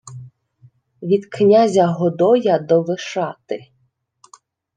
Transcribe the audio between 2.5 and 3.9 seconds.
до Вишати!